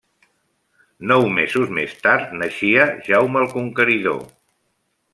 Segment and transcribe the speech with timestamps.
[1.11, 4.29] Nou mesos més tard, naixia Jaume el Conqueridor.